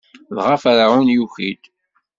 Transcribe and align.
Dɣa 0.35 0.55
Ferɛun 0.63 1.07
yuki-d. 1.15 1.61